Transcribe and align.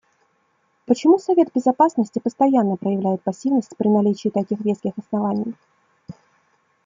Почему 0.87 1.19
Совет 1.19 1.51
Безопасности 1.53 2.17
постоянно 2.17 2.75
проявляет 2.75 3.21
пассивность 3.21 3.77
при 3.77 3.87
наличии 3.87 4.29
таких 4.29 4.59
веских 4.61 4.93
оснований? 4.97 5.53